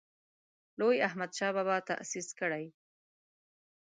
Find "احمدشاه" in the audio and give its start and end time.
1.07-1.51